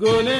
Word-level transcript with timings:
گل 0.00 0.39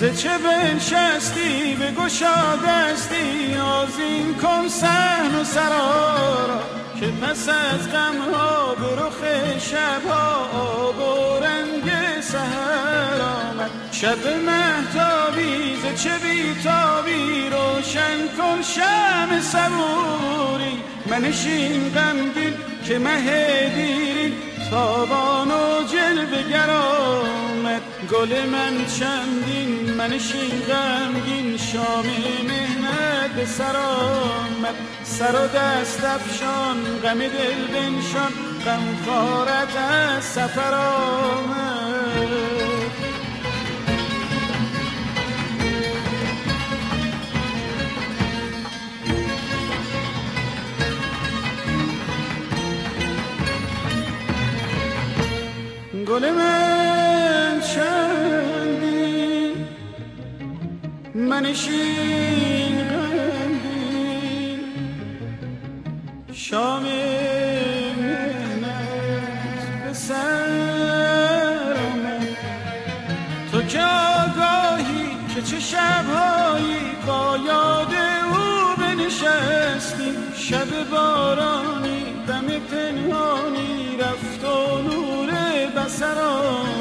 ز 0.00 0.04
چه 0.04 0.38
بنشستی؟ 0.38 1.74
به 1.74 1.90
گشا 1.90 2.56
دستی. 2.56 3.56
آزین 3.56 4.34
کن 4.42 4.68
سحن 4.68 5.34
و 5.34 5.44
سرارا 5.44 6.60
که 7.00 7.06
پس 7.06 7.48
از 7.48 7.92
غمها 7.92 8.74
به 8.74 9.02
رخ 9.02 9.18
شبها 9.58 10.48
آب 10.52 10.98
و 10.98 11.44
رنگ 11.44 12.20
سهر 12.20 13.20
آمد. 13.20 13.70
شب 13.92 14.26
مهتابی 14.46 15.76
ز 15.82 16.02
چه 16.02 16.10
بیتابی؟ 16.18 17.50
روشن 17.50 18.18
کن 18.38 18.62
شم 18.62 19.40
صبوری. 19.40 20.82
منشین 21.06 21.92
غمگین 21.94 22.54
که 22.84 22.98
مه 22.98 23.68
دیری 23.74 24.34
تابان 24.70 25.19
گل 28.12 28.46
من 28.46 28.86
چندین 28.98 29.94
منشین 29.94 30.60
غمگین 30.68 31.56
شام 31.56 32.06
مهنت 32.48 33.30
به 33.36 33.44
سر 33.44 33.76
آمد. 33.76 34.74
سر 35.04 35.34
و 35.34 35.46
دست 35.58 36.04
افشان 36.04 36.76
غم 37.02 37.18
دل 37.18 37.66
بنشان 37.72 38.32
غم 38.66 38.96
خارت 39.06 39.76
از 39.76 40.24
سفر 40.24 40.74
آمد. 40.74 41.70
من 56.36 56.99
چندی؟ 57.60 59.54
منشین 61.14 62.78
غمگین 62.88 64.60
شام 66.32 66.82
مهنت 68.02 69.62
به 69.84 69.92
سر 69.92 71.76
آمد 71.92 72.36
تو 73.52 73.62
که 73.62 73.80
آگاهی 73.80 75.06
که 75.34 75.42
چه 75.42 75.60
شبهایی 75.60 76.76
با 77.06 77.38
یاد 77.46 77.94
او 78.24 78.76
بنشستی. 78.82 80.10
شب 80.34 80.90
بارانی 80.90 82.02
دم 82.28 82.46
پنهانی 82.46 83.96
رفت 84.00 84.44
و 84.44 84.82
نور 84.82 85.30
بسر 85.76 86.20
آمد 86.20 86.79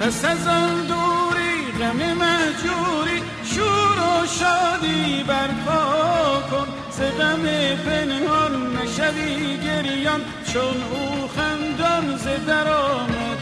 پس 0.00 0.24
از 0.24 0.46
آن 0.46 0.86
دوری 0.86 1.72
غم 1.80 1.96
مهجوری 1.96 3.22
شور 3.44 3.98
و 3.98 4.26
شادی 4.26 5.24
برپا 5.28 6.42
کن. 6.50 6.66
ز 6.90 7.00
غم 7.00 7.42
پنهان 7.86 8.76
نشوی 8.76 9.56
گریان. 9.56 10.20
چون 10.52 10.62
او 10.62 11.28
خندان 11.28 12.16
ز 12.16 12.26
در 12.46 12.68
آمد 12.68 13.38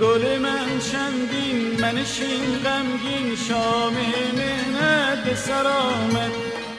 گل 0.00 0.38
من 0.38 0.66
چندین 0.92 1.80
منشین 1.80 2.58
غمگین 2.64 3.36
شام 3.48 3.92
مهنت 4.36 5.24
به 5.24 5.34
سر 5.34 5.66
آمد 5.66 6.32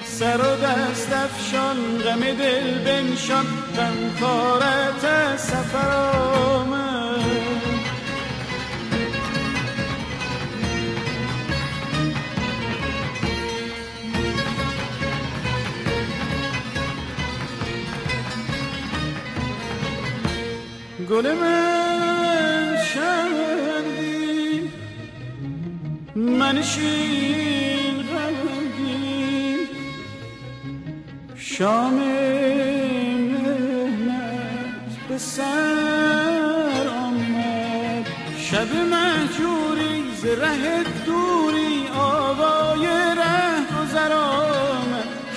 سر 0.05 0.37
و 0.37 0.55
دست 0.65 1.13
افشان 1.13 1.97
غم 1.97 2.19
دل 2.19 2.79
بنشان. 2.85 3.45
غم 3.77 4.15
کارت 4.19 5.37
سفر 5.37 5.91
آمد 5.91 7.08
گل 21.09 21.33
من 21.33 22.77
چندی 22.93 24.69
منشین 26.15 27.95
غمگین 28.09 29.59
شام 31.35 31.93
مهنت 33.33 34.27
به 35.09 35.17
سر 35.17 36.87
آمد. 36.87 38.07
شب 38.37 38.67
مهجوری 38.75 40.11
ز 40.21 40.25
ره 40.25 40.98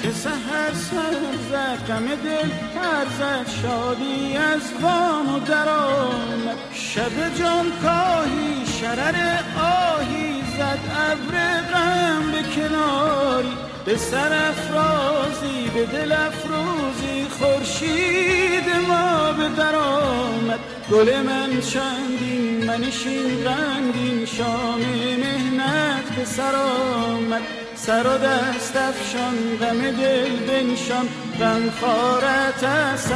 که 0.03 0.11
سهر 0.11 0.73
سر 0.73 1.17
زد 1.51 1.87
غم 1.89 2.07
دل 2.07 2.49
پر 2.75 3.05
زد 3.19 3.49
شادی 3.63 4.37
از 4.37 4.61
بام 4.83 5.35
و 5.35 5.39
در 5.39 5.69
آمد 5.69 6.57
شب 6.73 7.35
جان 7.39 7.67
کاهی 7.83 8.67
شرر 8.81 9.15
آهی 9.61 10.43
زد 10.59 10.79
ابر 11.11 11.61
غم 11.73 12.33
به 12.33 12.43
کناری. 12.43 13.57
به 13.85 13.97
سر 13.97 14.49
افرازی 14.49 15.71
به 15.75 15.87
دل 15.87 16.13
افروزی 16.13 17.27
خورشید 17.31 18.65
ما 18.89 19.33
به 19.33 19.49
در 19.49 19.75
آمد. 19.75 20.61
گل 20.91 21.23
من 21.23 21.61
چندین 21.61 22.65
منشین 22.65 23.45
غمگین 23.45 24.27
شام 24.27 24.81
مهنت 25.19 26.17
به 26.17 26.25
سر 26.25 26.55
آمد. 26.55 27.62
سر 27.87 28.07
و 28.07 28.19
دست 28.19 28.77
افشان 28.77 29.35
غم 29.61 29.91
دل 29.91 30.37
بنشان 30.37 31.09
غم 31.41 31.71
خارت 31.81 32.65
از 32.65 33.13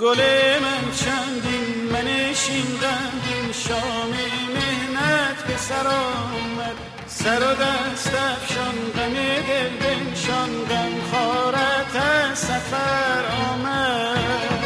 گل 0.00 0.20
من 0.62 0.92
چندین 0.92 1.92
منشین 1.92 2.66
غمگین 2.82 3.52
شام 3.52 4.10
مهنت 4.54 5.44
به 5.46 5.56
سر 5.56 5.86
آمد. 5.86 6.76
سر 7.06 7.40
و 7.40 7.54
دست 7.54 8.14
افشان 8.14 8.74
غم 8.96 9.14
دل 9.48 9.68
بنشان 9.80 10.50
غم 10.70 10.92
خارت 11.12 11.96
از 11.96 12.38
سفر 12.38 13.24
آمد. 13.52 14.58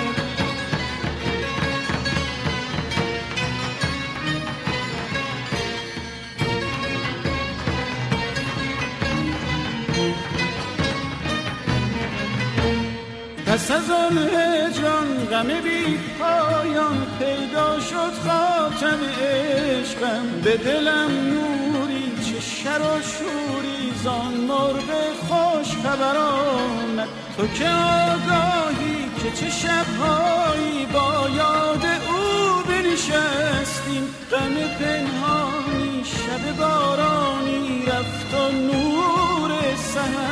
پس 13.46 13.70
از 13.70 13.90
آن 13.90 14.18
هجران 14.18 15.01
غم 15.32 15.46
بی 15.46 15.98
پایان 16.18 17.06
پیدا 17.18 17.80
شد 17.80 18.14
خاتم 18.24 19.00
عشقم. 19.22 20.26
به 20.44 20.56
دلم 20.56 21.10
نوری 21.10 22.12
چه 22.24 22.40
شر 22.40 22.80
و 22.80 23.00
شوری 23.02 23.92
زان 24.04 24.34
مرغ 24.34 24.88
خوش 25.28 25.68
خبر 25.84 26.16
آمد 26.16 27.08
تو 27.36 27.46
که 27.46 27.68
آگاهی 27.68 29.10
که 29.22 29.30
چه 29.40 29.50
شبهایی 29.50 30.86
با 30.92 31.28
یاد 31.36 31.84
او 32.08 32.62
بنشستیم. 32.68 34.14
غم 34.30 34.54
پنهانی 34.54 36.04
شب 36.04 36.56
بارانی 36.58 37.84
رفت 37.86 38.34
و 38.34 38.52
نور 38.52 39.50
سهر 39.76 40.31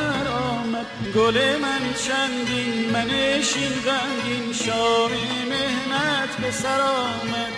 گل 1.00 1.56
من 1.56 1.94
چندین 2.06 2.90
منشین 2.90 3.72
غمگین 3.86 4.52
شامی 4.52 5.44
مهنت 5.48 6.36
به 6.40 6.50
سر 6.50 6.80
آمد. 6.80 7.52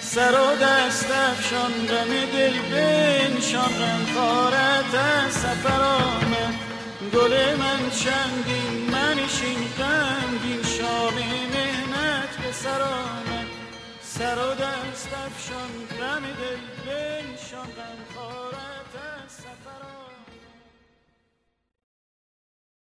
سر 0.00 0.32
و 0.32 0.56
دست 0.56 1.10
افشان 1.10 1.72
غم 1.72 2.26
دل 2.32 2.58
بنشان 2.58 3.72
غم 3.80 4.06
خارت 4.14 4.94
از 4.94 5.32
سفر 5.32 5.80
آمد. 5.82 6.54
گل 7.14 7.56
من 7.56 7.90
چندین 7.90 8.90
منشین 8.90 9.58
غمگین 9.78 10.62
شامی 10.62 11.46
مهنت 11.54 12.36
به 12.42 12.52
سر 12.52 12.82
آمد. 12.82 13.46
سر 14.02 14.38
و 14.38 14.54
دست 14.54 15.08
افشان 15.26 15.70
غم 16.00 16.22
دل 16.22 16.62
بنشان 16.86 17.66
غم 17.66 18.00
خارت 18.14 18.92
از 19.24 19.32
سفر 19.32 19.82
آمد. 19.82 20.07